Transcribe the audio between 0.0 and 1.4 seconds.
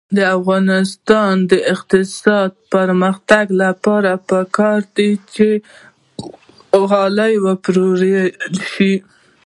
د افغانستان